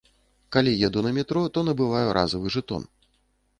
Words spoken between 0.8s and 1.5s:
еду на метро,